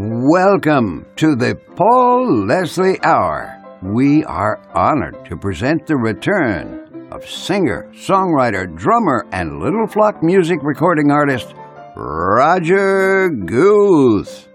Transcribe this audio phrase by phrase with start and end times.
[0.00, 3.60] Welcome to the Paul Leslie Hour.
[3.82, 10.60] We are honored to present the return of singer, songwriter, drummer, and Little Flock music
[10.62, 11.52] recording artist
[11.96, 14.46] Roger Guth.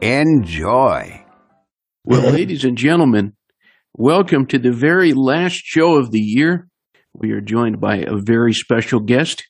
[0.00, 1.24] Enjoy.
[2.04, 3.32] Well, ladies and gentlemen,
[3.94, 6.68] welcome to the very last show of the year.
[7.12, 9.42] We are joined by a very special guest.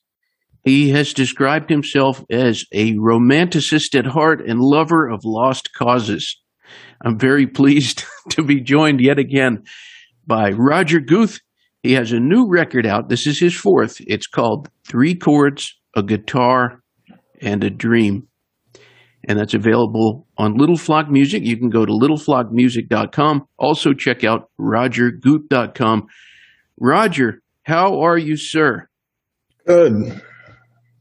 [0.64, 6.40] He has described himself as a romanticist at heart and lover of lost causes.
[7.04, 9.64] I'm very pleased to be joined yet again
[10.26, 11.40] by Roger Guth.
[11.82, 13.08] He has a new record out.
[13.08, 13.96] This is his fourth.
[14.00, 16.82] It's called Three Chords, a Guitar,
[17.40, 18.26] and a Dream.
[19.26, 21.44] And that's available on Little Flock Music.
[21.44, 23.46] You can go to littleflockmusic.com.
[23.58, 26.06] Also, check out rogerguth.com.
[26.80, 28.88] Roger, how are you, sir?
[29.66, 30.22] Good.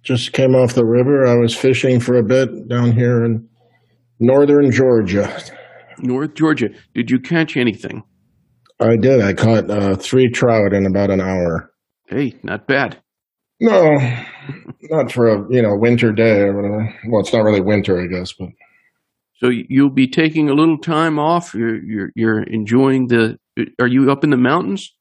[0.07, 1.27] Just came off the river.
[1.27, 3.45] I was fishing for a bit down here in
[4.21, 5.43] northern Georgia.
[5.99, 6.69] North Georgia.
[6.95, 8.03] Did you catch anything?
[8.79, 9.19] I did.
[9.19, 11.73] I caught uh, three trout in about an hour.
[12.07, 13.01] Hey, not bad.
[13.59, 13.97] No,
[14.83, 16.95] not for a you know winter day or whatever.
[17.09, 18.47] Well, it's not really winter, I guess, but
[19.41, 21.53] So you'll be taking a little time off.
[21.53, 23.37] You're you're, you're enjoying the.
[23.81, 24.93] Are you up in the mountains?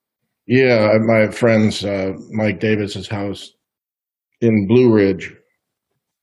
[0.49, 3.53] yeah, my friend's uh, Mike Davis's house
[4.41, 5.35] in Blue Ridge.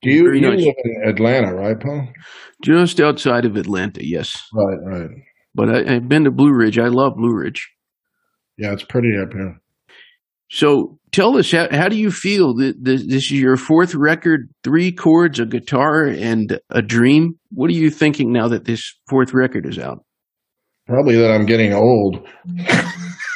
[0.01, 0.59] Do you, Very you nice.
[0.59, 2.07] live in Atlanta, right, Paul?
[2.63, 4.41] Just outside of Atlanta, yes.
[4.53, 5.09] Right, right.
[5.55, 6.77] But I, I've been to Blue Ridge.
[6.77, 7.69] I love Blue Ridge.
[8.57, 9.59] Yeah, it's pretty up here.
[10.49, 12.53] So tell us, how, how do you feel?
[12.55, 17.39] that This, this is your fourth record, three chords, a guitar, and a dream.
[17.51, 20.03] What are you thinking now that this fourth record is out?
[20.85, 22.27] Probably that I'm getting old.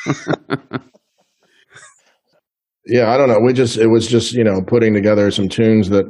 [2.87, 3.39] yeah, I don't know.
[3.39, 6.05] We just it was just you know putting together some tunes that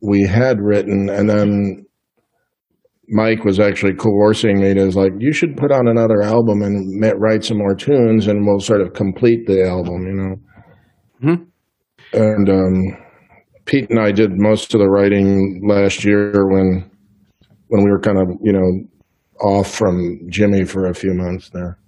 [0.00, 1.84] we had written, and then
[3.08, 7.44] Mike was actually coercing me to like you should put on another album and write
[7.44, 10.36] some more tunes, and we'll sort of complete the album, you know.
[11.22, 11.46] Mhm.
[12.12, 13.04] And um,
[13.64, 16.90] Pete and I did most of the writing last year when
[17.68, 18.84] when we were kind of you know
[19.40, 21.78] off from Jimmy for a few months there.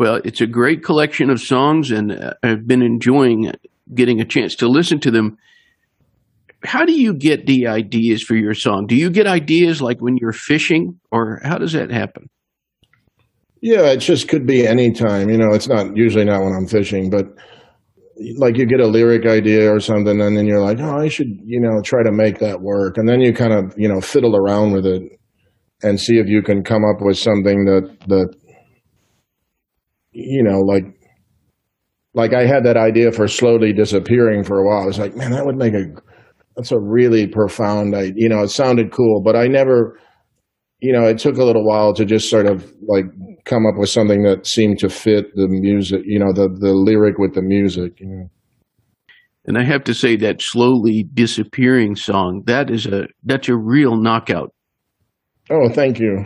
[0.00, 3.52] Well, it's a great collection of songs, and uh, I've been enjoying
[3.94, 5.36] getting a chance to listen to them.
[6.64, 8.86] How do you get the ideas for your song?
[8.86, 12.30] Do you get ideas like when you're fishing, or how does that happen?
[13.60, 15.28] Yeah, it just could be any time.
[15.28, 17.26] You know, it's not usually not when I'm fishing, but
[18.38, 21.28] like you get a lyric idea or something, and then you're like, oh, I should,
[21.44, 22.96] you know, try to make that work.
[22.96, 25.02] And then you kind of, you know, fiddle around with it
[25.82, 28.34] and see if you can come up with something that, that,
[30.12, 30.84] you know, like,
[32.14, 34.82] like I had that idea for slowly disappearing for a while.
[34.82, 35.84] I was like, man, that would make a,
[36.56, 38.14] that's a really profound idea.
[38.16, 39.98] You know, it sounded cool, but I never,
[40.80, 43.04] you know, it took a little while to just sort of like
[43.44, 47.18] come up with something that seemed to fit the music, you know, the the lyric
[47.18, 48.00] with the music.
[48.00, 48.30] You know.
[49.46, 53.96] And I have to say that slowly disappearing song that is a that's a real
[53.96, 54.52] knockout.
[55.50, 56.24] Oh, thank you.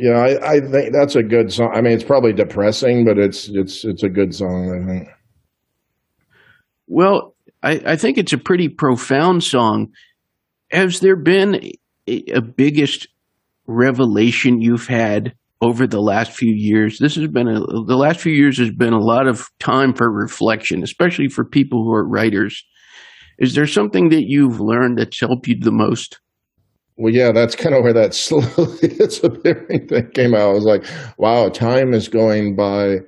[0.00, 1.72] Yeah, I, I think that's a good song.
[1.74, 4.72] I mean, it's probably depressing, but it's it's it's a good song.
[4.72, 5.08] I think.
[6.86, 9.88] Well, I, I think it's a pretty profound song.
[10.70, 11.62] Has there been
[12.08, 13.08] a, a biggest
[13.66, 16.98] revelation you've had over the last few years?
[16.98, 20.10] This has been a, the last few years has been a lot of time for
[20.10, 22.64] reflection, especially for people who are writers.
[23.38, 26.18] Is there something that you've learned that's helped you the most?
[27.00, 30.50] Well, yeah, that's kind of where that slowly disappearing thing came out.
[30.50, 30.84] I was like,
[31.16, 32.98] wow, time is going by.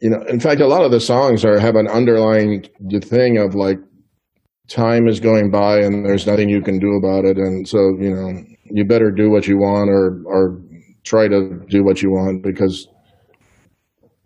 [0.00, 2.64] You know, in fact, a lot of the songs are have an underlying
[3.02, 3.78] thing of like
[4.68, 8.14] time is going by and there's nothing you can do about it, and so you
[8.14, 10.60] know you better do what you want or or
[11.02, 12.86] try to do what you want because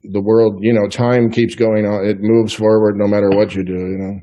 [0.02, 2.04] the world, you know, time keeps going on.
[2.04, 3.72] It moves forward no matter what you do.
[3.72, 4.20] You know.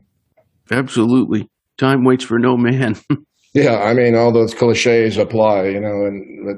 [0.71, 1.49] Absolutely.
[1.79, 2.97] Time waits for no man.
[3.55, 6.57] Yeah, I mean, all those cliches apply, you know, and but,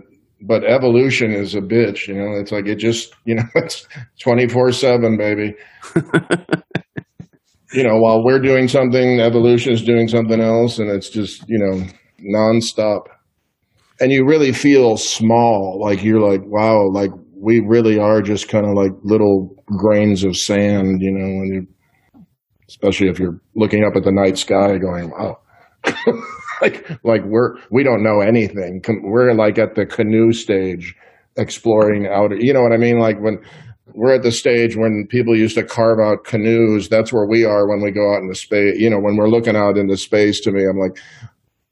[0.64, 2.40] but evolution is a bitch, you know.
[2.40, 3.88] It's like it just, you know, it's
[4.20, 5.54] twenty four seven, baby.
[7.74, 11.60] you know, while we're doing something, evolution is doing something else, and it's just, you
[11.60, 11.86] know,
[12.36, 13.02] nonstop.
[14.02, 18.66] And you really feel small, like you're like, wow, like we really are just kind
[18.66, 21.68] of like little grains of sand, you know, when you,
[22.70, 25.38] especially if you're looking up at the night sky, going, wow.
[26.62, 30.96] like like we're we don't know anything we're like at the canoe stage
[31.38, 33.38] exploring out you know what i mean like when
[33.94, 37.68] we're at the stage when people used to carve out canoes that's where we are
[37.68, 40.52] when we go out into space you know when we're looking out into space to
[40.52, 40.98] me i'm like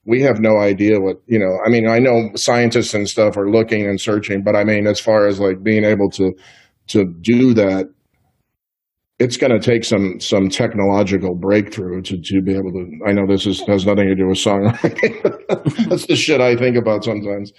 [0.06, 1.58] we have no idea what you know.
[1.66, 5.00] I mean, I know scientists and stuff are looking and searching, but I mean, as
[5.00, 6.34] far as like being able to
[6.88, 7.90] to do that,
[9.19, 12.88] it's going to take some some technological breakthrough to to be able to.
[13.07, 15.88] I know this is has nothing to do with songwriting.
[15.89, 17.51] That's the shit I think about sometimes.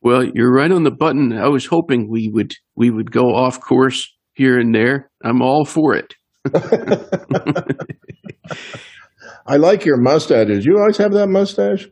[0.00, 1.32] Well, you're right on the button.
[1.36, 5.10] I was hoping we would we would go off course here and there.
[5.24, 6.14] I'm all for it.
[9.46, 10.46] I like your mustache.
[10.46, 11.88] Did you always have that mustache?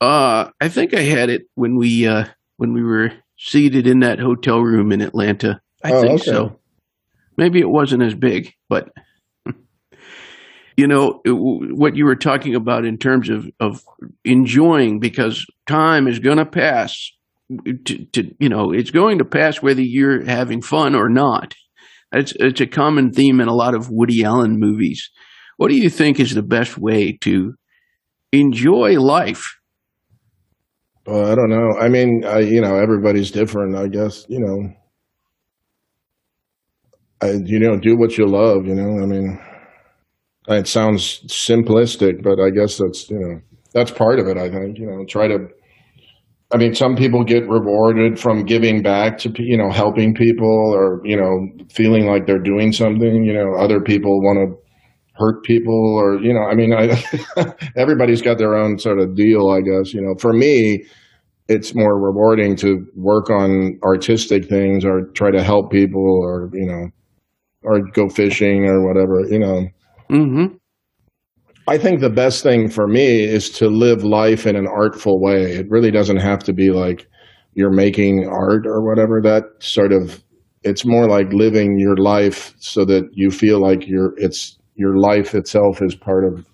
[0.00, 2.26] Uh, I think I had it when we uh,
[2.58, 5.60] when we were seated in that hotel room in Atlanta.
[5.82, 6.30] I Oh, think okay.
[6.30, 6.57] so.
[7.38, 8.90] Maybe it wasn't as big, but
[10.76, 13.80] you know what you were talking about in terms of of
[14.24, 17.12] enjoying because time is going to pass.
[17.64, 21.54] To, to you know, it's going to pass whether you're having fun or not.
[22.12, 25.08] It's it's a common theme in a lot of Woody Allen movies.
[25.56, 27.54] What do you think is the best way to
[28.32, 29.56] enjoy life?
[31.06, 31.78] Well, I don't know.
[31.78, 33.76] I mean, I you know, everybody's different.
[33.76, 34.74] I guess you know.
[37.20, 38.66] I, you know, do what you love.
[38.66, 39.38] You know, I mean,
[40.48, 43.40] it sounds simplistic, but I guess that's you know
[43.74, 44.36] that's part of it.
[44.36, 45.48] I think you know try to.
[46.50, 51.00] I mean, some people get rewarded from giving back to you know helping people or
[51.04, 53.24] you know feeling like they're doing something.
[53.24, 54.56] You know, other people want to
[55.16, 56.42] hurt people or you know.
[56.42, 57.02] I mean, I,
[57.76, 59.50] everybody's got their own sort of deal.
[59.50, 60.14] I guess you know.
[60.18, 60.84] For me,
[61.48, 66.66] it's more rewarding to work on artistic things or try to help people or you
[66.66, 66.88] know
[67.62, 69.66] or go fishing or whatever you know
[70.10, 70.56] Mm-hmm.
[71.68, 75.52] i think the best thing for me is to live life in an artful way
[75.52, 77.06] it really doesn't have to be like
[77.54, 80.22] you're making art or whatever that sort of
[80.62, 85.34] it's more like living your life so that you feel like your it's your life
[85.34, 86.46] itself is part of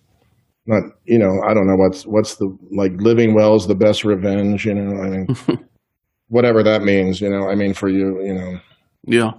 [0.67, 4.05] not you know i don't know what's what's the like living well is the best
[4.05, 5.27] revenge you know i mean
[6.29, 8.59] whatever that means you know i mean for you you know
[9.07, 9.33] Yeah.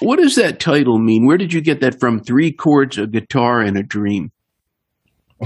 [0.00, 1.26] What does that title mean?
[1.26, 2.20] Where did you get that from?
[2.20, 4.30] Three chords, a guitar, and a dream.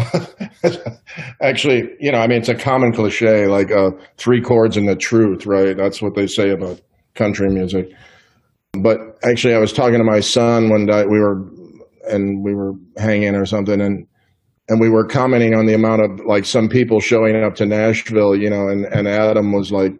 [1.40, 4.94] actually you know i mean it's a common cliche like uh three chords and the
[4.94, 6.80] truth right that's what they say about
[7.16, 7.90] country music
[8.78, 11.44] but actually i was talking to my son one day we were
[12.08, 14.06] and we were hanging or something and
[14.68, 18.36] and we were commenting on the amount of like some people showing up to nashville
[18.36, 19.92] you know and and adam was like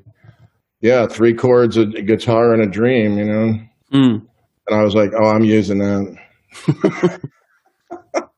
[0.83, 3.59] yeah three chords a guitar and a dream you know
[3.93, 4.25] Mm.
[4.71, 7.21] And I was like, oh, I'm using that.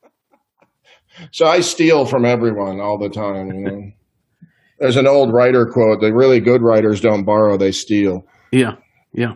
[1.30, 3.90] so I steal from everyone all the time, you know.
[4.78, 8.24] There's an old writer quote the really good writers don't borrow, they steal.
[8.50, 8.76] Yeah.
[9.12, 9.34] Yeah.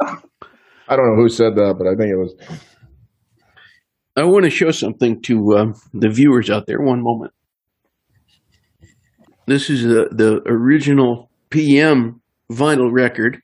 [0.00, 2.34] I don't know who said that, but I think it was.
[4.16, 6.80] I want to show something to uh, the viewers out there.
[6.80, 7.32] One moment.
[9.46, 13.42] This is the, the original PM vinyl record.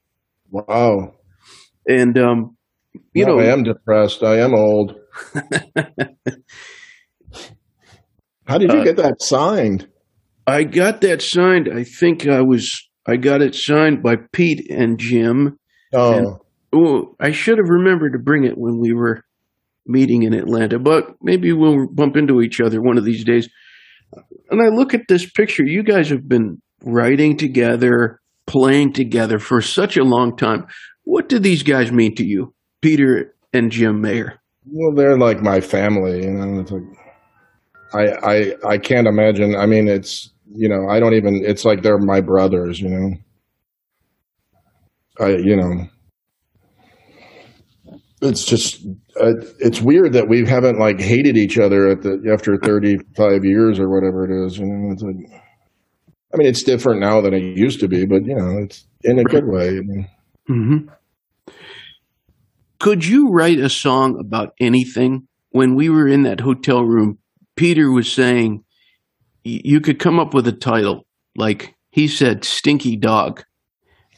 [0.50, 1.14] Wow.
[1.86, 2.56] And, um,
[3.12, 4.22] you No, know, I am depressed.
[4.22, 4.94] I am old.
[8.46, 9.88] How did you Uh, get that signed?
[10.46, 11.68] I got that signed.
[11.72, 12.70] I think I was,
[13.06, 15.58] I got it signed by Pete and Jim.
[15.92, 16.38] Oh,
[16.76, 19.22] Oh, I should have remembered to bring it when we were
[19.86, 23.48] meeting in Atlanta, but maybe we'll bump into each other one of these days.
[24.50, 25.64] And I look at this picture.
[25.64, 30.66] You guys have been writing together, playing together for such a long time.
[31.04, 32.53] What do these guys mean to you,
[32.84, 34.38] Peter and Jim Mayer?
[34.66, 36.60] well, they're like my family, you know.
[36.60, 36.82] It's like
[37.94, 39.56] I, I, I can't imagine.
[39.56, 41.42] I mean, it's you know, I don't even.
[41.44, 43.14] It's like they're my brothers, you know.
[45.18, 45.86] I, you know,
[48.20, 48.84] it's just
[49.18, 53.78] uh, it's weird that we haven't like hated each other at the after 35 years
[53.78, 55.14] or whatever it is you know it's like
[56.32, 59.20] i mean it's different now than it used to be but you know it's in
[59.20, 60.08] a good way I mean,
[60.48, 60.88] Mm-hmm.
[62.84, 65.26] Could you write a song about anything?
[65.52, 67.16] When we were in that hotel room,
[67.56, 68.62] Peter was saying
[69.42, 73.42] you could come up with a title, like he said, Stinky Dog.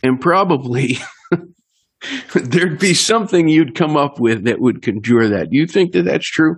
[0.03, 0.99] And probably
[2.35, 5.53] there'd be something you'd come up with that would conjure that.
[5.53, 6.57] You think that that's true?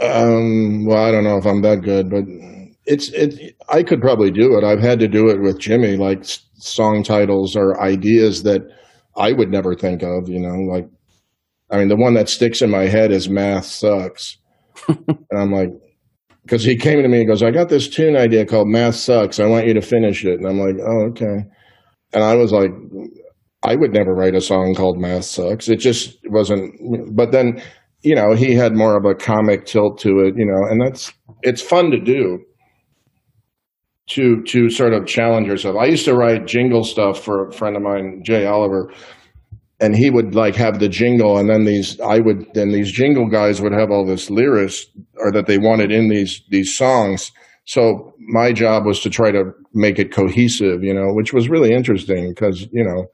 [0.00, 2.24] um well i don't know if i'm that good but
[2.86, 6.24] it's it i could probably do it i've had to do it with jimmy like
[6.54, 8.62] song titles or ideas that
[9.20, 10.88] i would never think of you know like
[11.70, 14.38] i mean the one that sticks in my head is math sucks.
[14.88, 15.68] And i'm like
[16.42, 19.38] because he came to me and goes i got this tune idea called math sucks.
[19.38, 20.40] I want you to finish it.
[20.40, 21.44] And i'm like oh okay.
[22.12, 22.70] And i was like
[23.62, 25.68] i would never write a song called math sucks.
[25.68, 26.74] It just wasn't
[27.14, 27.62] but then
[28.02, 31.12] you know he had more of a comic tilt to it you know and that's
[31.42, 32.38] it's fun to do
[34.10, 35.76] to to sort of challenge yourself.
[35.76, 38.92] I used to write jingle stuff for a friend of mine, Jay Oliver,
[39.80, 43.28] and he would like have the jingle, and then these I would then these jingle
[43.28, 44.86] guys would have all this lyrics
[45.16, 47.30] or that they wanted in these these songs.
[47.66, 51.72] So my job was to try to make it cohesive, you know, which was really
[51.72, 53.06] interesting because you know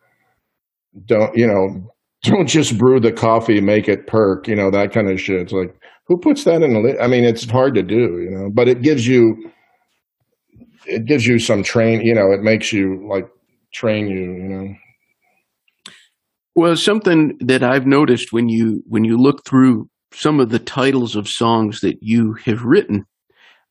[1.06, 5.10] don't you know don't just brew the coffee, make it perk, you know that kind
[5.10, 5.42] of shit.
[5.42, 5.76] It's like
[6.06, 6.74] who puts that in?
[6.74, 9.50] A I mean, it's hard to do, you know, but it gives you
[10.86, 13.28] it gives you some train, you know, it makes you like
[13.72, 14.74] train you, you know.
[16.54, 21.14] Well, something that I've noticed when you when you look through some of the titles
[21.14, 23.04] of songs that you have written,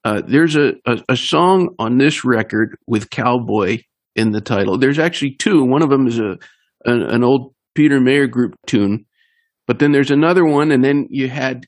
[0.03, 3.79] uh, there's a, a, a song on this record with cowboy
[4.15, 4.77] in the title.
[4.77, 5.63] There's actually two.
[5.63, 6.37] One of them is a
[6.85, 9.05] an, an old Peter Mayer group tune,
[9.65, 11.65] but then there's another one, and then you had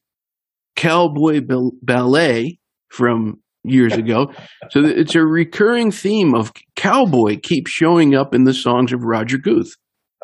[0.76, 1.42] cowboy
[1.82, 4.32] ballet from years ago.
[4.72, 9.38] So it's a recurring theme of cowboy keeps showing up in the songs of Roger
[9.38, 9.74] Guth.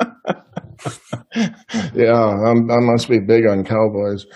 [1.94, 4.26] yeah, I'm, i must be big on cowboys.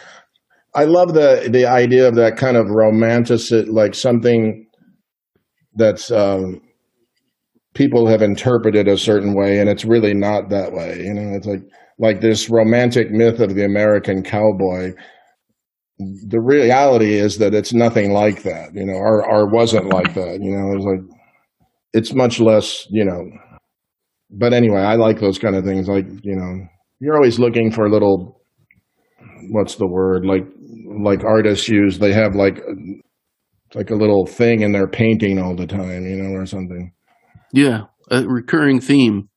[0.74, 4.66] I love the the idea of that kind of romantic, like something
[5.74, 6.60] that's um,
[7.74, 10.98] people have interpreted a certain way, and it's really not that way.
[10.98, 11.62] You know, it's like
[11.98, 14.92] like this romantic myth of the American cowboy
[15.98, 20.38] the reality is that it's nothing like that, you know, or, or wasn't like that,
[20.40, 21.18] you know, it's like,
[21.92, 23.24] it's much less, you know,
[24.30, 25.88] but anyway, I like those kind of things.
[25.88, 26.66] Like, you know,
[27.00, 28.42] you're always looking for a little,
[29.50, 30.26] what's the word?
[30.26, 30.44] Like,
[31.02, 32.60] like artists use, they have like,
[33.74, 36.92] like a little thing in their painting all the time, you know, or something.
[37.52, 37.84] Yeah.
[38.10, 39.28] A recurring theme.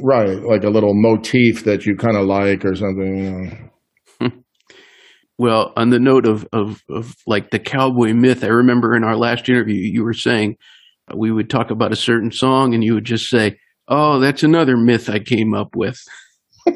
[0.00, 0.42] Right.
[0.42, 3.63] Like a little motif that you kind of like or something, you know.
[5.36, 9.16] Well, on the note of, of, of like the cowboy myth, I remember in our
[9.16, 10.56] last interview, you were saying
[11.12, 14.42] uh, we would talk about a certain song and you would just say, Oh, that's
[14.42, 16.00] another myth I came up with.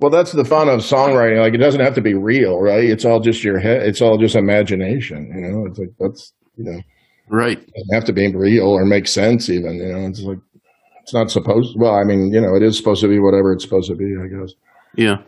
[0.00, 1.40] well, that's the fun of songwriting.
[1.40, 2.82] Like, it doesn't have to be real, right?
[2.82, 3.82] It's all just your head.
[3.82, 5.30] It's all just imagination.
[5.36, 6.80] You know, it's like, that's, you know,
[7.28, 7.58] right.
[7.58, 10.38] It doesn't have to be real or make sense even, you know, it's like,
[11.02, 13.62] it's not supposed, well, I mean, you know, it is supposed to be whatever it's
[13.62, 14.54] supposed to be, I guess.
[14.96, 15.18] Yeah.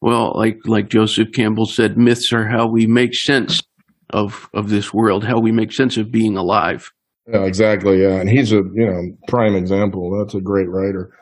[0.00, 3.62] Well, like like Joseph Campbell said, myths are how we make sense
[4.10, 6.90] of of this world, how we make sense of being alive.
[7.26, 8.02] Yeah, exactly.
[8.02, 10.18] Yeah, and he's a you know prime example.
[10.18, 11.12] That's a great writer.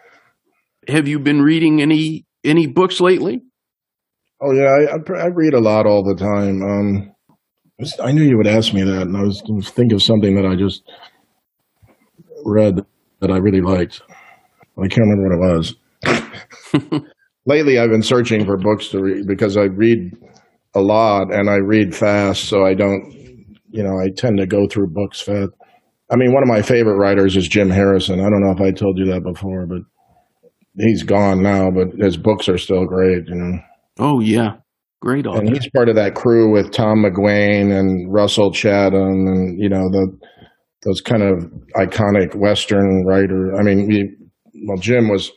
[0.88, 3.42] Have you been reading any any books lately?
[4.40, 6.62] Oh yeah, I, I read a lot all the time.
[6.62, 7.12] Um,
[8.00, 10.46] I knew you would ask me that, and I was, was thinking of something that
[10.46, 10.82] I just
[12.44, 12.84] read
[13.20, 14.02] that I really liked.
[14.76, 17.02] I can't remember what it was.
[17.48, 20.12] lately I've been searching for books to read because I read
[20.74, 23.12] a lot and I read fast, so I don't,
[23.70, 25.50] you know, I tend to go through books fast.
[26.10, 28.20] I mean, one of my favorite writers is Jim Harrison.
[28.20, 29.80] I don't know if I told you that before, but
[30.76, 33.58] he's gone now, but his books are still great, you know.
[33.98, 34.56] Oh yeah.
[35.00, 35.40] Great author.
[35.40, 39.88] And he's part of that crew with Tom McGuane and Russell Chatham and, you know,
[39.90, 40.18] the
[40.84, 41.44] those kind of
[41.76, 43.54] iconic Western writer.
[43.56, 44.16] I mean, we,
[44.66, 45.32] well, Jim was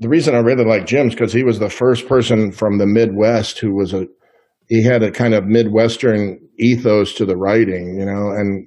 [0.00, 3.58] the reason I really like Jim's because he was the first person from the Midwest
[3.58, 4.06] who was a
[4.68, 8.66] he had a kind of Midwestern ethos to the writing, you know, and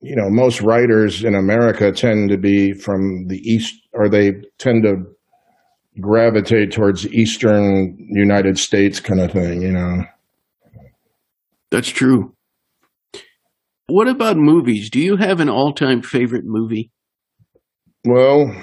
[0.00, 4.84] you know most writers in America tend to be from the east, or they tend
[4.84, 5.02] to
[6.00, 10.04] gravitate towards Eastern United States kind of thing, you know.
[11.70, 12.34] That's true.
[13.88, 14.88] What about movies?
[14.88, 16.92] Do you have an all-time favorite movie?
[18.04, 18.54] Well,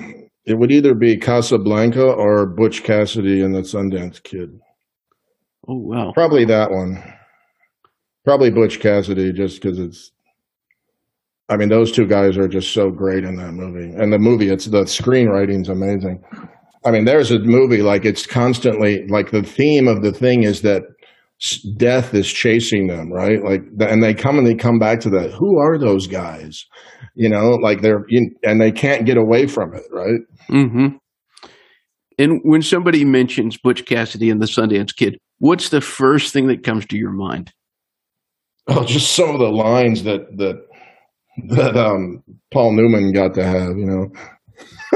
[0.48, 4.58] it would either be Casablanca or Butch Cassidy and the Sundance Kid.
[5.68, 6.14] Oh wow!
[6.14, 7.04] Probably that one.
[8.24, 10.12] Probably Butch Cassidy, just because it's.
[11.50, 14.48] I mean, those two guys are just so great in that movie, and the movie
[14.48, 16.24] it's the screenwriting's amazing.
[16.86, 20.62] I mean, there's a movie like it's constantly like the theme of the thing is
[20.62, 20.84] that
[21.78, 23.44] death is chasing them, right?
[23.44, 25.32] Like, and they come and they come back to that.
[25.32, 26.66] Who are those guys?
[27.16, 28.06] You know, like they're
[28.44, 30.22] and they can't get away from it, right?
[30.50, 30.98] Mm-hmm.
[32.20, 36.64] And when somebody mentions Butch Cassidy and the Sundance Kid, what's the first thing that
[36.64, 37.54] comes to your mind?
[38.68, 40.62] Oh, just some of the lines that that
[41.50, 44.12] that um, Paul Newman got to have, you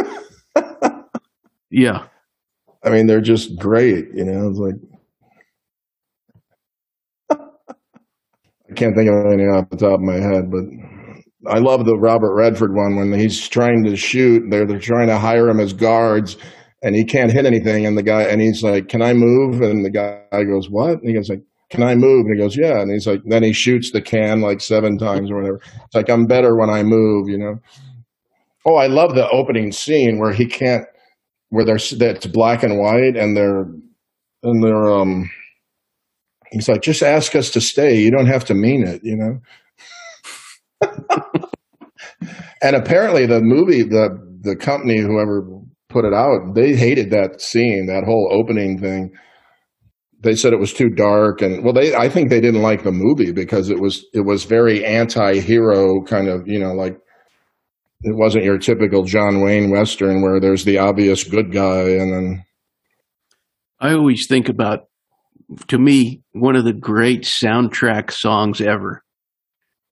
[0.04, 1.04] know.
[1.70, 2.08] yeah.
[2.84, 4.50] I mean, they're just great, you know.
[4.50, 4.76] It's like
[8.72, 10.64] I can't think of anything off the top of my head, but
[11.52, 14.44] I love the Robert Redford one when he's trying to shoot.
[14.50, 16.38] They're they're trying to hire him as guards,
[16.82, 17.86] and he can't hit anything.
[17.86, 21.08] And the guy and he's like, "Can I move?" And the guy goes, "What?" And
[21.08, 22.26] he goes like, can I move?
[22.26, 22.82] And he goes, yeah.
[22.82, 25.62] And he's like, then he shoots the can like seven times or whatever.
[25.86, 27.60] It's like, I'm better when I move, you know?
[28.66, 30.86] Oh, I love the opening scene where he can't,
[31.50, 33.66] where there's, that's black and white and they're,
[34.44, 35.32] and they're, um,
[36.52, 38.00] he's like, just ask us to stay.
[38.00, 39.40] You don't have to mean it, you know?
[42.62, 44.10] and apparently the movie, the,
[44.42, 45.48] the company, whoever
[45.90, 49.12] put it out, they hated that scene, that whole opening thing
[50.22, 52.92] they said it was too dark and well they i think they didn't like the
[52.92, 56.98] movie because it was it was very anti-hero kind of you know like
[58.04, 62.44] it wasn't your typical john wayne western where there's the obvious good guy and then
[63.80, 64.88] i always think about
[65.68, 69.04] to me one of the great soundtrack songs ever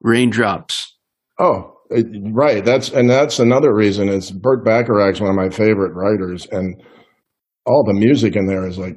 [0.01, 0.95] raindrops
[1.39, 1.75] oh
[2.31, 6.81] right that's and that's another reason it's burt bacharach's one of my favorite writers and
[7.65, 8.95] all the music in there is like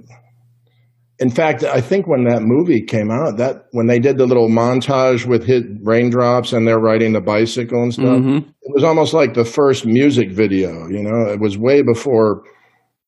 [1.22, 4.48] in fact, I think when that movie came out, that when they did the little
[4.48, 8.38] montage with hit raindrops and they're riding the bicycle and stuff, mm-hmm.
[8.38, 10.88] it was almost like the first music video.
[10.88, 12.42] You know, it was way before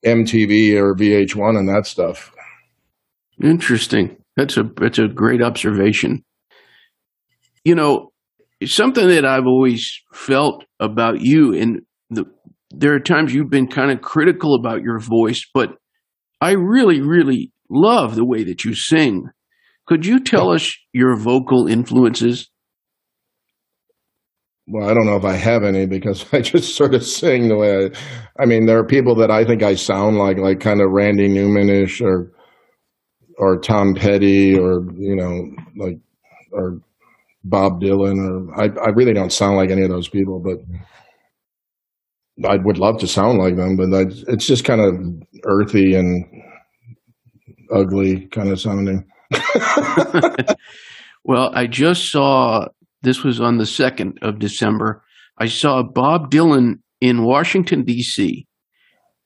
[0.06, 2.30] MTV or VH1 and that stuff.
[3.42, 4.16] Interesting.
[4.36, 6.24] That's a that's a great observation.
[7.64, 8.12] You know,
[8.64, 12.24] something that I've always felt about you, and the,
[12.70, 15.76] there are times you've been kind of critical about your voice, but
[16.40, 19.28] I really, really love the way that you sing.
[19.86, 22.50] Could you tell us your vocal influences?
[24.66, 27.56] Well, I don't know if I have any because I just sort of sing the
[27.56, 28.42] way I.
[28.42, 31.28] I mean, there are people that I think I sound like, like kind of Randy
[31.28, 32.33] Newmanish or
[33.38, 35.98] or Tom Petty or you know like
[36.52, 36.80] or
[37.44, 38.64] Bob Dylan or I.
[38.84, 40.58] I really don't sound like any of those people, but
[42.48, 43.76] I would love to sound like them.
[43.76, 44.94] But I, it's just kind of
[45.44, 46.24] earthy and
[47.72, 49.04] ugly kind of sounding.
[51.24, 52.66] well, I just saw
[53.02, 55.02] this was on the 2nd of December.
[55.38, 58.46] I saw Bob Dylan in Washington, D.C.,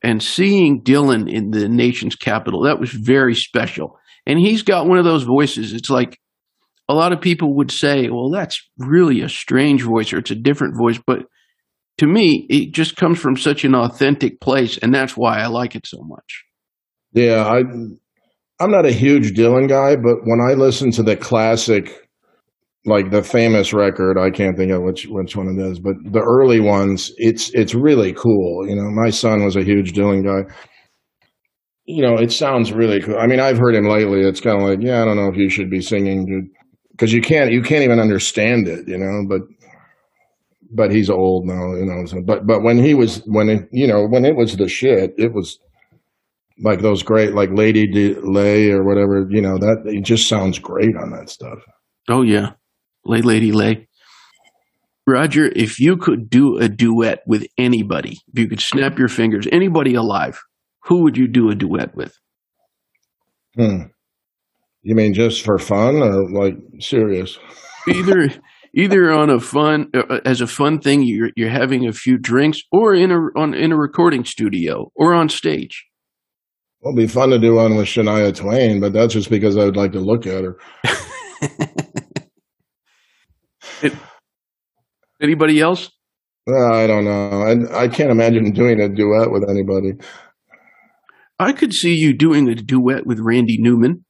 [0.03, 3.99] and seeing Dylan in the nation's capital, that was very special.
[4.27, 5.73] And he's got one of those voices.
[5.73, 6.19] It's like
[6.89, 10.37] a lot of people would say, well, that's really a strange voice or it's a
[10.37, 10.99] different voice.
[11.05, 11.21] But
[11.99, 14.79] to me, it just comes from such an authentic place.
[14.79, 16.45] And that's why I like it so much.
[17.13, 17.63] Yeah, I
[18.61, 22.08] I'm not a huge Dylan guy, but when I listen to the classic,
[22.85, 26.23] like the famous record, I can't think of which which one it is, but the
[26.23, 28.67] early ones, it's it's really cool.
[28.69, 30.53] You know, my son was a huge Dylan guy.
[31.87, 33.19] You know, it sounds really cool.
[33.19, 34.21] I mean, I've heard him lately.
[34.21, 36.51] It's kind of like, yeah, I don't know if you should be singing,
[36.93, 38.87] because you can't you can't even understand it.
[38.87, 39.41] You know, but
[40.71, 41.75] but he's old now.
[41.75, 44.57] You know, so, but but when he was when it you know when it was
[44.57, 45.59] the shit, it was
[46.61, 50.97] like those great like Lady Lay or whatever, you know, that it just sounds great
[50.97, 51.59] on that stuff.
[52.09, 52.51] Oh yeah.
[53.05, 53.89] Lay Lady Lay.
[55.07, 59.47] Roger, if you could do a duet with anybody, if you could snap your fingers,
[59.51, 60.39] anybody alive,
[60.85, 62.13] who would you do a duet with?
[63.57, 63.85] Hmm.
[64.83, 67.39] You mean just for fun or like serious?
[67.89, 68.29] either
[68.75, 72.61] either on a fun uh, as a fun thing you're you're having a few drinks
[72.71, 75.87] or in a on in a recording studio or on stage.
[76.83, 79.77] It'll be fun to do one with Shania Twain, but that's just because I would
[79.77, 80.59] like to look at her.
[85.21, 85.91] Anybody else?
[86.49, 87.43] Uh, I don't know.
[87.43, 89.93] I, I can't imagine doing a duet with anybody.
[91.39, 94.05] I could see you doing a duet with Randy Newman.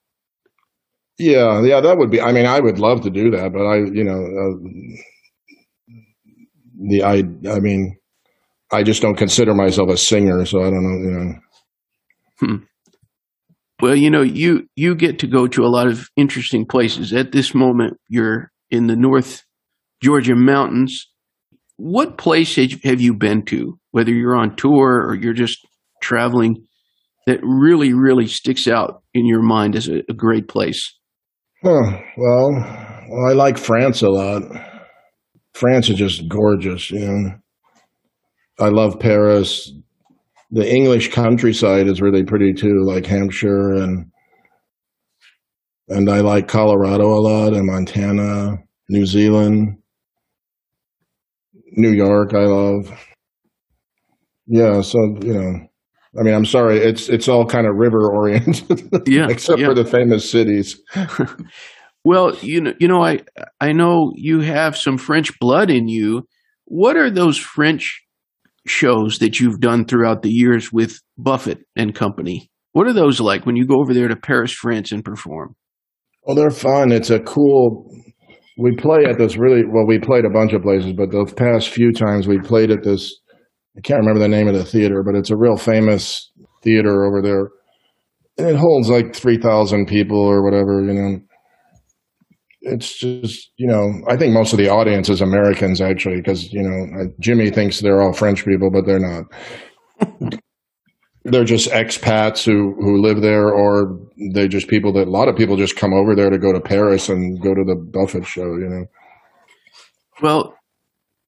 [1.18, 2.20] Yeah, yeah, that would be.
[2.20, 4.54] I mean, I would love to do that, but I, you know, uh,
[6.88, 7.16] the I,
[7.50, 7.98] I mean,
[8.70, 11.34] I just don't consider myself a singer, so I don't know, you know.
[12.38, 12.56] Hmm.
[13.80, 17.12] Well, you know, you you get to go to a lot of interesting places.
[17.12, 19.42] At this moment, you're in the North
[20.02, 21.08] Georgia mountains.
[21.76, 25.58] What place have you been to, whether you're on tour or you're just
[26.02, 26.66] traveling,
[27.26, 30.94] that really, really sticks out in your mind as a, a great place?
[31.62, 32.00] Huh.
[32.16, 32.50] Well,
[33.28, 34.42] I like France a lot.
[35.54, 37.30] France is just gorgeous, you know.
[38.60, 39.72] I love Paris,
[40.50, 44.10] the English countryside is really pretty too, like Hampshire and
[45.88, 48.58] and I like Colorado a lot and Montana,
[48.90, 49.78] New Zealand,
[51.78, 52.34] New York.
[52.34, 52.92] I love.
[54.46, 55.54] Yeah, so you know,
[56.18, 59.66] I mean, I'm sorry, it's it's all kind of river oriented, yeah, except yeah.
[59.66, 60.80] for the famous cities.
[62.04, 63.20] well, you know, you know, I
[63.60, 66.26] I know you have some French blood in you.
[66.64, 68.02] What are those French
[68.70, 72.50] shows that you've done throughout the years with Buffett and company.
[72.72, 75.56] What are those like when you go over there to Paris, France and perform?
[76.26, 76.92] Oh, they're fun.
[76.92, 77.90] It's a cool.
[78.58, 79.86] We play at this really well.
[79.86, 83.14] We played a bunch of places, but the past few times we played at this.
[83.76, 86.32] I can't remember the name of the theater, but it's a real famous
[86.64, 87.48] theater over there,
[88.36, 90.82] and it holds like three thousand people or whatever.
[90.82, 91.20] You know,
[92.62, 96.62] it's just you know I think most of the audience is Americans actually because you
[96.62, 99.24] know Jimmy thinks they're all French people, but they're not.
[101.30, 103.98] They're just expats who who live there, or
[104.34, 106.60] they just people that a lot of people just come over there to go to
[106.60, 108.56] Paris and go to the Buffett show.
[108.56, 108.84] You know.
[110.20, 110.54] Well,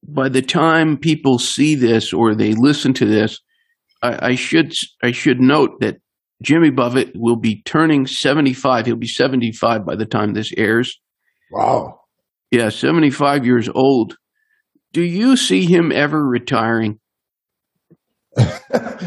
[0.07, 3.39] by the time people see this or they listen to this,
[4.01, 5.97] I, I should I should note that
[6.41, 8.85] Jimmy Buffett will be turning seventy five.
[8.85, 10.99] He'll be seventy five by the time this airs.
[11.51, 11.99] Wow.
[12.49, 14.15] Yeah, seventy five years old.
[14.93, 16.99] Do you see him ever retiring?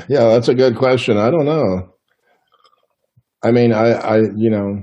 [0.08, 1.16] yeah, that's a good question.
[1.16, 1.94] I don't know.
[3.42, 4.82] I mean, I, I, you know,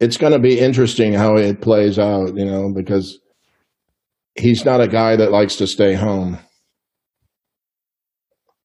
[0.00, 3.18] it's going to be interesting how it plays out, you know, because
[4.34, 6.38] he's not a guy that likes to stay home.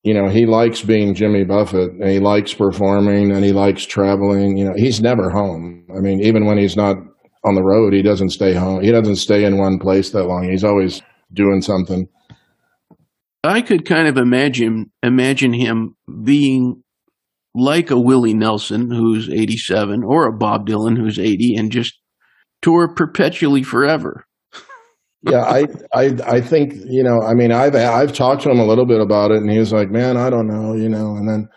[0.04, 4.58] You know, he likes being Jimmy Buffett and he likes performing and he likes traveling.
[4.58, 5.86] You know, he's never home.
[5.96, 6.98] I mean, even when he's not
[7.44, 8.82] on the road, he doesn't stay home.
[8.82, 10.50] He doesn't stay in one place that long.
[10.50, 11.02] He's always
[11.34, 12.08] doing something.
[13.44, 16.84] I could kind of imagine imagine him being
[17.56, 22.00] like a Willie Nelson who's 87 or a Bob Dylan who's 80 and just
[22.62, 24.26] tour perpetually forever.
[25.24, 27.22] yeah, I, I I think you know.
[27.22, 29.74] I mean, I've I've talked to him a little bit about it, and he was
[29.74, 31.16] like, "Man, I don't know," you know.
[31.16, 31.48] And then,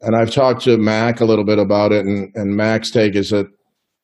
[0.00, 3.30] and I've talked to Mac a little bit about it, and and Mac's take is
[3.30, 3.46] that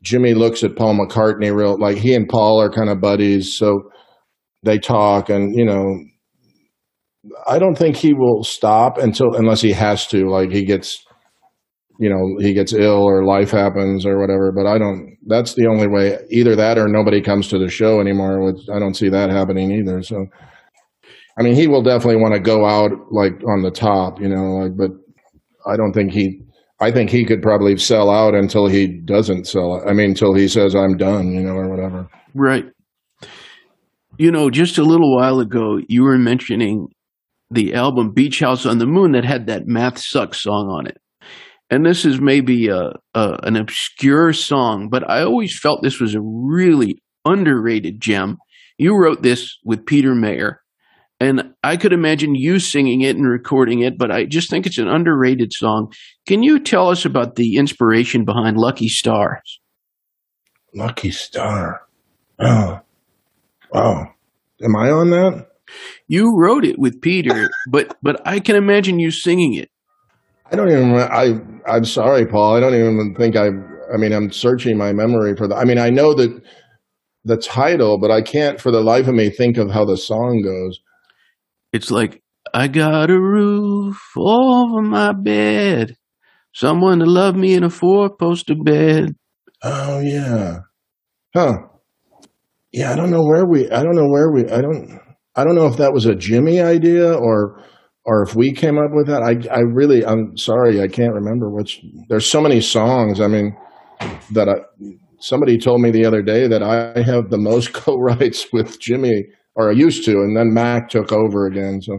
[0.02, 3.82] Jimmy looks at Paul McCartney real like he and Paul are kind of buddies, so
[4.62, 5.98] they talk, and you know,
[7.46, 11.04] I don't think he will stop until unless he has to, like he gets,
[11.98, 14.52] you know, he gets ill or life happens or whatever.
[14.52, 15.16] But I don't.
[15.26, 16.18] That's the only way.
[16.30, 18.44] Either that or nobody comes to the show anymore.
[18.44, 20.02] Which I don't see that happening either.
[20.02, 20.26] So,
[21.38, 24.56] I mean, he will definitely want to go out like on the top, you know,
[24.56, 24.76] like.
[24.76, 24.90] But
[25.66, 26.40] I don't think he.
[26.80, 29.82] I think he could probably sell out until he doesn't sell.
[29.88, 32.08] I mean, until he says I'm done, you know, or whatever.
[32.34, 32.64] Right.
[34.18, 36.88] You know, just a little while ago, you were mentioning
[37.50, 40.98] the album Beach House on the Moon that had that Math Sucks song on it.
[41.70, 46.14] And this is maybe a, a, an obscure song, but I always felt this was
[46.14, 48.38] a really underrated gem.
[48.78, 50.60] You wrote this with Peter Mayer,
[51.20, 54.78] and I could imagine you singing it and recording it, but I just think it's
[54.78, 55.92] an underrated song.
[56.26, 59.60] Can you tell us about the inspiration behind Lucky Stars?
[60.74, 61.82] Lucky Star.
[62.38, 62.80] Oh,
[63.72, 64.12] wow.
[64.62, 65.46] Am I on that?
[66.08, 69.70] You wrote it with Peter, but but I can imagine you singing it.
[70.50, 70.94] I don't even.
[70.94, 72.56] I I'm sorry, Paul.
[72.56, 73.48] I don't even think I.
[73.92, 75.54] I mean, I'm searching my memory for the.
[75.54, 76.42] I mean, I know that
[77.24, 80.42] the title, but I can't for the life of me think of how the song
[80.42, 80.80] goes.
[81.72, 82.22] It's like
[82.52, 85.96] I got a roof over my bed,
[86.52, 89.16] someone to love me in a four poster bed.
[89.62, 90.58] Oh yeah,
[91.34, 91.56] huh?
[92.72, 93.70] Yeah, I don't know where we.
[93.70, 94.48] I don't know where we.
[94.50, 95.00] I don't.
[95.36, 97.62] I don't know if that was a Jimmy idea or
[98.06, 99.22] or if we came up with that.
[99.22, 101.80] I I really I'm sorry I can't remember which.
[102.08, 103.20] There's so many songs.
[103.20, 103.56] I mean
[104.32, 104.56] that I,
[105.20, 109.24] somebody told me the other day that I have the most co-writes with Jimmy
[109.56, 111.80] or I used to, and then Mac took over again.
[111.80, 111.98] So.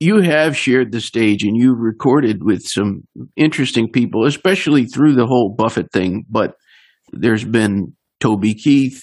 [0.00, 3.02] you have shared the stage and you recorded with some
[3.36, 6.24] interesting people, especially through the whole Buffett thing.
[6.28, 6.54] But
[7.12, 9.02] there's been Toby Keith,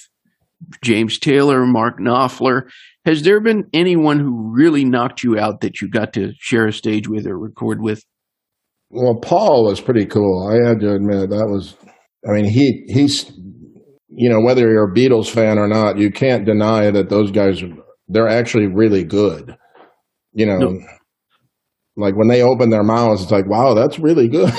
[0.83, 2.69] James Taylor, Mark Knopfler.
[3.05, 6.73] Has there been anyone who really knocked you out that you got to share a
[6.73, 8.03] stage with or record with?
[8.89, 10.47] Well, Paul was pretty cool.
[10.49, 11.75] I had to admit that was.
[12.27, 13.31] I mean, he he's
[14.09, 17.63] you know whether you're a Beatles fan or not, you can't deny that those guys
[18.07, 19.55] they're actually really good.
[20.33, 20.79] You know, no.
[21.95, 24.53] like when they open their mouths, it's like, wow, that's really good.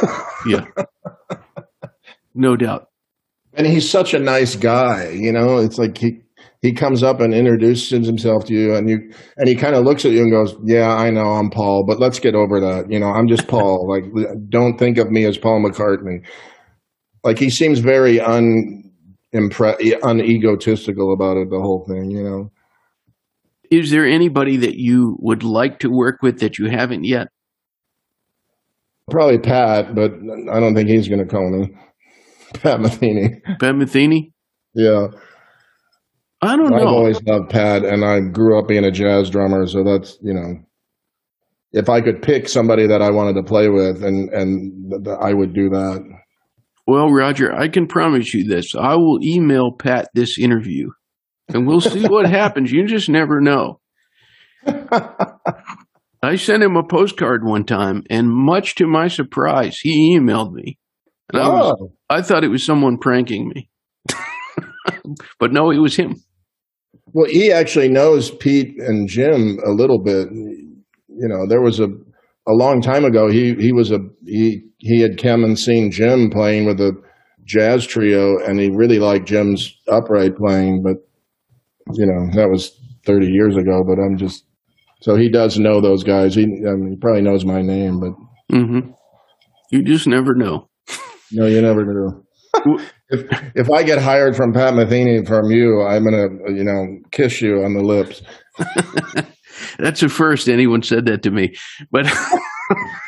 [0.46, 0.66] yeah,
[2.34, 2.88] no doubt
[3.56, 5.58] and he's such a nice guy you know?
[5.58, 6.20] It's like he
[6.62, 10.04] he comes up and introduces himself to you and you and he kind of looks
[10.04, 12.98] at you and goes yeah i know i'm paul but let's get over that you
[12.98, 13.08] know?
[13.08, 14.04] I'm just paul like
[14.48, 16.26] don't think of me as paul mccartney.
[17.24, 18.82] Like he seems very un
[19.34, 22.50] unegotistical about it the whole thing you know?
[23.70, 27.28] Is there anybody that you would like to work with that you haven't yet?
[29.10, 30.12] Probably pat but
[30.52, 31.68] i don't think he's going to call me
[32.62, 33.42] Pat Metheny.
[33.60, 34.32] Pat Metheny?
[34.74, 35.08] Yeah.
[36.42, 36.76] I don't know.
[36.76, 40.34] I've always loved Pat, and I grew up being a jazz drummer, so that's, you
[40.34, 40.56] know.
[41.72, 45.16] if I could pick somebody that I wanted to play with, and and th- th-
[45.20, 46.04] I would do that.
[46.86, 48.74] Well, Roger, I can promise you this.
[48.74, 50.90] I will email Pat this interview
[51.48, 52.70] and we'll see what happens.
[52.70, 53.80] You just never know.
[56.22, 60.78] I sent him a postcard one time, and much to my surprise, he emailed me.
[61.32, 63.68] And I, was, Oh, I thought it was someone pranking me.
[65.38, 66.16] but no, it was him.
[67.12, 70.28] well, he actually knows Pete and Jim a little bit.
[70.30, 71.88] You know, there was a
[72.48, 73.28] a long time ago.
[73.28, 76.92] He he was a he he had come and seen Jim playing with a
[77.44, 80.82] jazz trio, and he really liked Jim's upright playing.
[80.82, 80.96] But
[81.94, 83.82] you know, that was thirty years ago.
[83.86, 84.44] But I'm just
[85.02, 86.34] so he does know those guys.
[86.34, 88.12] He I mean, he probably knows my name, but
[88.54, 88.90] hmm
[89.70, 90.68] You just never know.
[91.32, 92.22] No, you never know.
[93.10, 97.40] if if I get hired from Pat Metheny from you, I'm gonna you know kiss
[97.40, 98.22] you on the lips.
[99.78, 101.54] That's the first anyone said that to me.
[101.90, 102.06] But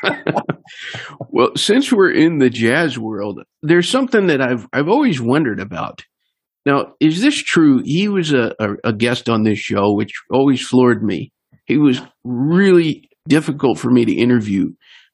[1.30, 6.02] well, since we're in the jazz world, there's something that I've I've always wondered about.
[6.66, 7.80] Now, is this true?
[7.84, 11.32] He was a, a, a guest on this show, which always floored me.
[11.64, 14.70] He was really difficult for me to interview.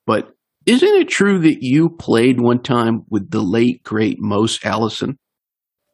[0.06, 0.33] But
[0.66, 5.18] isn't it true that you played one time with the late great Mose Allison?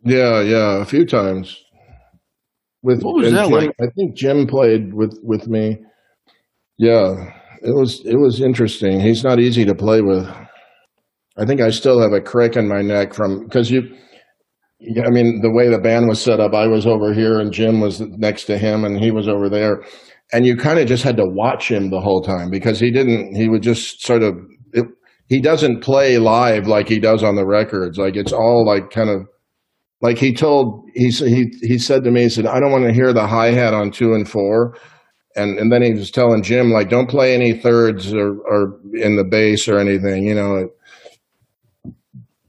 [0.04, 1.62] Yeah, yeah, a few times.
[2.82, 3.70] With What was that Jim- like?
[3.80, 5.78] I think Jim played with with me.
[6.78, 9.00] Yeah, it was it was interesting.
[9.00, 10.26] He's not easy to play with.
[11.36, 13.82] I think I still have a crick in my neck from because you.
[15.04, 17.80] I mean, the way the band was set up, I was over here and Jim
[17.80, 19.82] was next to him, and he was over there,
[20.32, 23.34] and you kind of just had to watch him the whole time because he didn't.
[23.36, 24.38] He would just sort of.
[24.72, 24.86] It,
[25.28, 27.98] he doesn't play live like he does on the records.
[27.98, 29.26] Like it's all like kind of
[30.02, 32.92] like he told he he he said to me, he said, "I don't want to
[32.92, 34.76] hear the hi hat on two and four.
[35.36, 39.16] And and then he was telling Jim like, "Don't play any thirds or or in
[39.16, 41.92] the bass or anything." You know, it,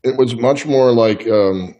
[0.03, 1.75] it was much more like, um,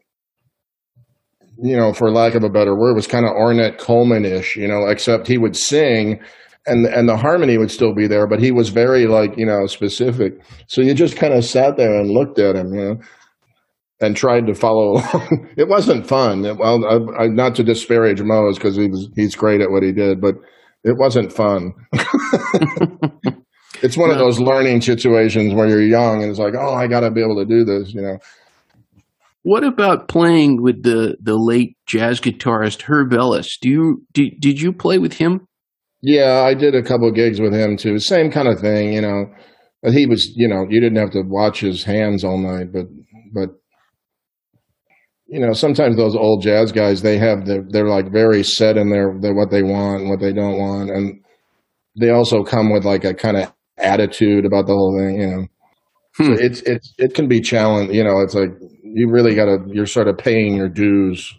[1.58, 4.56] you know, for lack of a better word, it was kind of Ornette Coleman ish.
[4.56, 6.22] You know, except he would sing.
[6.68, 9.66] And, and the harmony would still be there, but he was very like you know
[9.66, 10.34] specific.
[10.68, 13.00] So you just kind of sat there and looked at him, you know
[14.02, 15.48] and tried to follow along.
[15.56, 16.44] it wasn't fun.
[16.44, 19.84] It- well, I, I, not to disparage Mose because he was he's great at what
[19.84, 20.36] he did, but
[20.84, 21.74] it wasn't fun.
[23.84, 27.02] it's one of those learning situations where you're young and it's like, oh, I got
[27.02, 28.18] to be able to do this, you know.
[29.44, 33.58] What about playing with the, the late jazz guitarist Herb Ellis?
[33.60, 35.48] Do you did, did you play with him?
[36.02, 38.00] Yeah, I did a couple gigs with him too.
[38.00, 39.26] Same kind of thing, you know.
[39.84, 42.86] But he was, you know, you didn't have to watch his hands all night, but
[43.34, 43.50] but
[45.28, 48.90] you know, sometimes those old jazz guys they have the, they're like very set in
[48.90, 51.24] their, their what they want and what they don't want, and
[52.00, 55.48] they also come with like a kind of attitude about the whole thing, you know.
[56.18, 56.26] Hmm.
[56.26, 58.20] So it's it's it can be challenging, you know.
[58.22, 58.50] It's like
[58.84, 61.34] you really got to you're sort of paying your dues.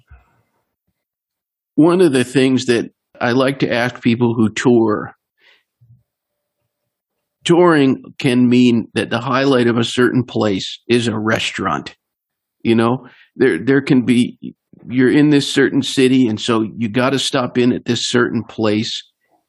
[1.75, 2.93] One of the things that
[3.23, 5.15] I like to ask people who tour
[7.45, 11.97] touring can mean that the highlight of a certain place is a restaurant.
[12.63, 13.07] You know,
[13.37, 14.55] there there can be
[14.89, 18.43] you're in this certain city and so you got to stop in at this certain
[18.45, 19.03] place.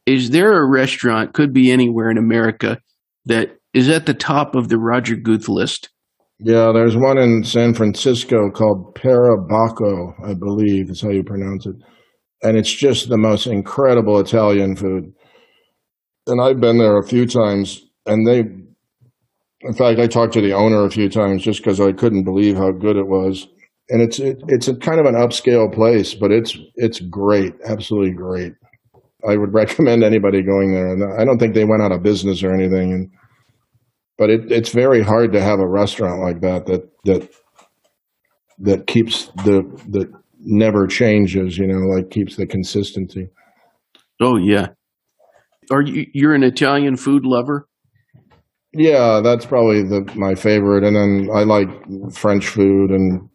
[0.06, 2.78] Is there a restaurant could be anywhere in America
[3.26, 5.90] that is at the top of the Roger Guth list?
[6.40, 11.76] Yeah, there's one in San Francisco called Perbacco, I believe is how you pronounce it.
[12.44, 15.14] And it's just the most incredible Italian food.
[16.28, 18.40] And I've been there a few times and they
[19.62, 22.58] in fact I talked to the owner a few times just because I couldn't believe
[22.58, 23.48] how good it was.
[23.90, 28.12] And it's it, it's a kind of an upscale place, but it's it's great, absolutely
[28.12, 28.54] great.
[29.28, 30.88] I would recommend anybody going there.
[30.88, 32.94] And I don't think they went out of business or anything.
[32.94, 33.12] And
[34.18, 37.30] but it, it's very hard to have a restaurant like that that that
[38.60, 40.12] that keeps the that
[40.44, 41.58] never changes.
[41.58, 43.28] You know, like keeps the consistency.
[44.22, 44.68] Oh yeah.
[45.72, 47.68] Are you you're an Italian food lover?
[48.74, 50.84] Yeah, that's probably the my favorite.
[50.84, 51.70] And then I like
[52.12, 53.30] French food and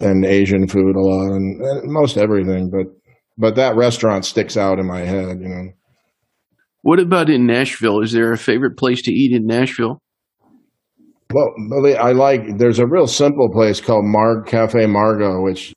[0.00, 2.70] and Asian food a lot, and, and most everything.
[2.70, 2.86] But
[3.38, 5.40] but that restaurant sticks out in my head.
[5.40, 5.68] You know.
[6.82, 8.00] What about in Nashville?
[8.02, 10.00] Is there a favorite place to eat in Nashville?
[11.32, 11.52] Well,
[11.98, 12.58] I like.
[12.58, 15.73] There's a real simple place called Marg Cafe Margot, which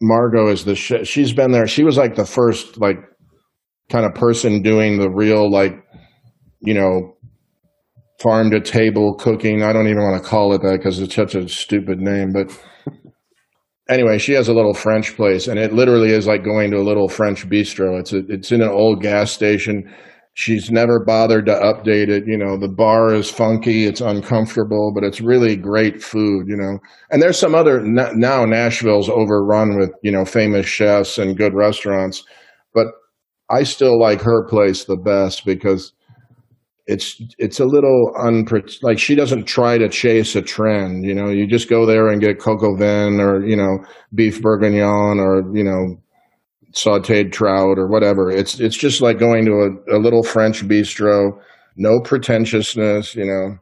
[0.00, 0.74] Margot is the.
[0.74, 1.66] Sh- she's been there.
[1.66, 2.98] She was like the first like
[3.90, 5.74] kind of person doing the real like,
[6.60, 7.16] you know,
[8.20, 9.62] farm to table cooking.
[9.62, 12.50] I don't even want to call it that because it's such a stupid name, but.
[13.88, 16.86] Anyway, she has a little French place, and it literally is like going to a
[16.86, 17.98] little French bistro.
[17.98, 19.92] It's a, it's in an old gas station,
[20.34, 22.26] she's never bothered to update it.
[22.26, 26.78] You know, the bar is funky, it's uncomfortable, but it's really great food, you know.
[27.10, 32.24] And there's some other, now Nashville's overrun with, you know, famous chefs and good restaurants,
[32.74, 32.86] but
[33.50, 35.92] I still like her place the best because
[36.86, 41.28] it's it's a little unpre- like she doesn't try to chase a trend you know
[41.28, 43.78] you just go there and get au vin or you know
[44.14, 45.96] beef bourguignon or you know
[46.72, 48.30] sautéed trout or whatever.
[48.30, 51.32] It's it's just like going to a, a little french bistro
[51.76, 53.56] no pretentiousness you know.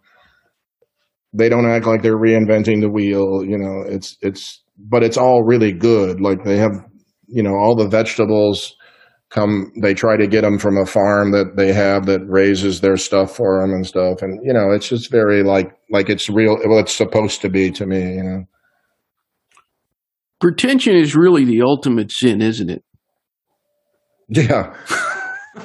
[1.34, 3.84] They don't act like they're reinventing the wheel you know.
[3.86, 6.20] It's it's but it's all really good.
[6.20, 6.72] Like they have
[7.26, 8.74] you know all the vegetables
[9.30, 12.96] come they try to get them from a farm that they have that raises their
[12.96, 14.22] stuff for them and stuff.
[14.22, 17.70] And you know it's just very like like it's real well it's supposed to be
[17.72, 18.44] to me you know.
[20.40, 22.82] Pretension is really the ultimate sin isn't it
[24.28, 24.74] yeah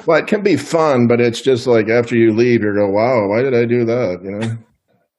[0.06, 3.28] well it can be fun but it's just like after you leave you go wow
[3.28, 4.56] why did i do that you know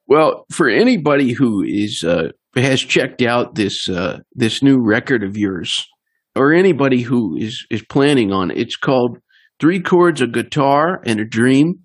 [0.08, 5.38] well for anybody who is uh has checked out this uh this new record of
[5.38, 5.86] yours
[6.36, 8.58] or anybody who is is planning on it.
[8.58, 9.18] It's called
[9.60, 11.76] Three Chords, a Guitar, and a Dream.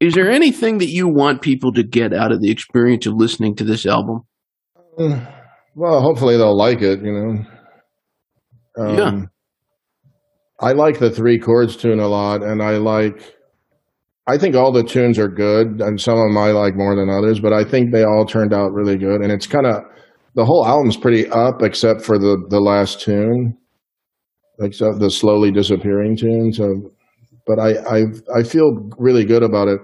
[0.00, 3.56] Is there anything that you want people to get out of the experience of listening
[3.56, 4.20] to this album?
[5.74, 7.00] Well, hopefully they'll like it.
[7.02, 8.84] You know.
[8.84, 9.20] Um, yeah.
[10.60, 13.34] I like the three chords tune a lot, and I like.
[14.26, 17.08] I think all the tunes are good, and some of them I like more than
[17.08, 17.40] others.
[17.40, 19.82] But I think they all turned out really good, and it's kind of
[20.34, 23.56] the whole album's pretty up, except for the the last tune
[24.60, 26.52] except the slowly disappearing tune.
[26.52, 26.90] So,
[27.46, 28.02] but I, I,
[28.36, 29.80] I feel really good about it.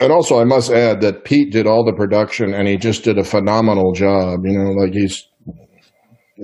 [0.00, 3.16] And also, I must add that Pete did all the production, and he just did
[3.16, 4.40] a phenomenal job.
[4.44, 5.26] You know, like he's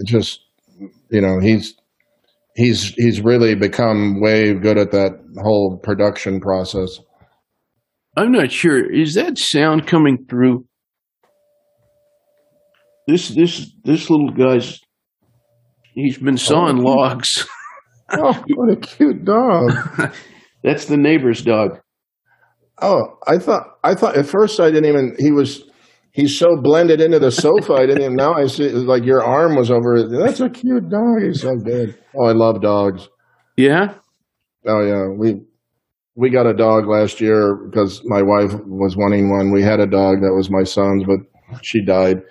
[0.05, 0.41] just,
[1.11, 1.75] you know, he's
[2.61, 7.01] he's he's really become way good at that whole production process.
[8.17, 8.93] I'm not sure.
[8.93, 10.67] Is that sound coming through?
[13.07, 14.81] This this this little guy's
[15.95, 17.47] He's been oh, sawing oh, logs.
[18.13, 19.73] oh, what a cute dog!
[20.63, 21.81] That's the neighbor's dog.
[22.81, 25.17] Oh, I thought I thought at first I didn't even.
[25.19, 25.65] He was
[26.13, 27.75] he's so blended into the sofa.
[27.75, 28.17] I didn't even.
[28.17, 30.07] Now I see like your arm was over.
[30.09, 31.23] That's a cute dog.
[31.23, 31.99] He's so good.
[32.17, 33.09] Oh, I love dogs.
[33.57, 33.95] Yeah.
[34.67, 35.07] Oh yeah.
[35.17, 35.43] We
[36.15, 39.53] we got a dog last year because my wife was wanting one.
[39.53, 41.21] We had a dog that was my son's, but
[41.63, 42.23] she died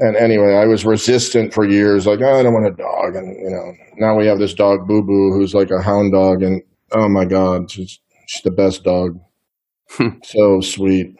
[0.00, 3.16] and anyway, I was resistant for years, like, oh, I don't want a dog.
[3.16, 6.42] And, you know, now we have this dog, Boo Boo, who's like a hound dog.
[6.42, 9.18] And oh my God, she's, she's the best dog.
[9.90, 10.18] Hmm.
[10.22, 11.16] so sweet.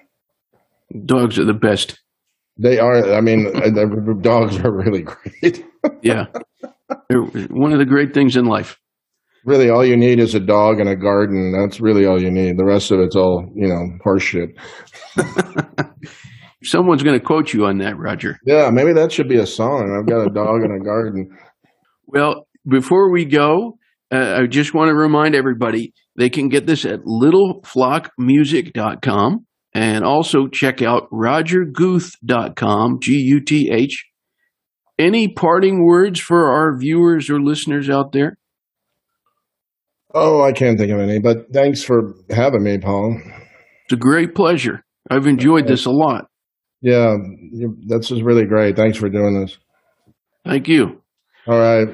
[1.04, 2.00] Dogs are the best.
[2.58, 3.14] They are.
[3.14, 5.64] I mean, the dogs are really great.
[6.02, 6.24] yeah.
[7.08, 8.78] They're one of the great things in life.
[9.44, 11.52] Really, all you need is a dog and a garden.
[11.52, 12.58] That's really all you need.
[12.58, 14.48] The rest of it's all, you know, horseshit.
[16.64, 18.40] Someone's going to quote you on that, Roger.
[18.44, 19.96] Yeah, maybe that should be a song.
[19.96, 21.38] I've got a dog and a garden.
[22.06, 23.78] Well, before we go,
[24.12, 30.46] uh, I just want to remind everybody they can get this at littleflockmusic.com and also
[30.48, 34.04] check out rogerguth.com, G U T H.
[34.98, 38.36] Any parting words for our viewers or listeners out there?
[40.14, 43.20] Oh, I can't think of any, but thanks for having me, Paul.
[43.84, 44.84] It's a great pleasure.
[45.10, 46.26] I've enjoyed this a lot.
[46.80, 47.16] Yeah,
[47.86, 48.76] this is really great.
[48.76, 49.58] Thanks for doing this.
[50.44, 51.02] Thank you.
[51.46, 51.88] All right.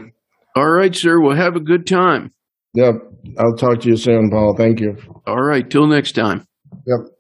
[0.57, 1.21] All right, sir.
[1.21, 2.33] Well, have a good time.
[2.75, 2.95] Yep.
[3.39, 4.55] I'll talk to you soon, Paul.
[4.57, 4.97] Thank you.
[5.27, 5.69] All right.
[5.69, 6.47] Till next time.
[6.87, 7.14] Yep.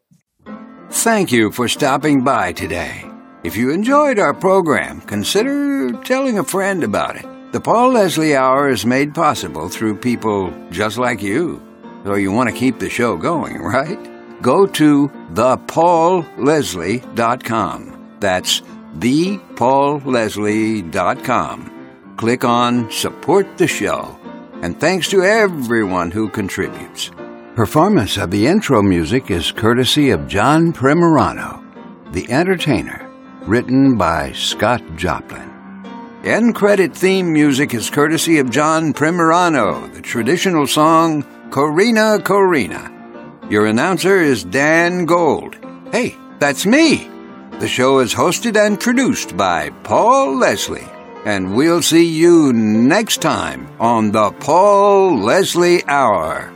[0.90, 3.04] Thank you for stopping by today.
[3.42, 7.26] If you enjoyed our program, consider telling a friend about it.
[7.52, 11.62] The Paul Leslie Hour is made possible through people just like you.
[12.04, 13.98] So you want to keep the show going, right?
[14.44, 18.16] go to thepaulleslie.com.
[18.20, 18.60] That's
[18.98, 21.70] thepaulleslie.com.
[22.16, 24.18] Click on Support the Show.
[24.62, 27.10] And thanks to everyone who contributes.
[27.54, 31.62] Performance of the intro music is courtesy of John Primorano,
[32.10, 33.08] The Entertainer,
[33.42, 35.52] written by Scott Joplin.
[36.24, 42.90] End credit theme music is courtesy of John Primorano, the traditional song Corina Corina.
[43.48, 45.56] Your announcer is Dan Gold.
[45.92, 47.08] Hey, that's me.
[47.60, 50.88] The show is hosted and produced by Paul Leslie.
[51.24, 56.50] And we'll see you next time on the Paul Leslie Hour.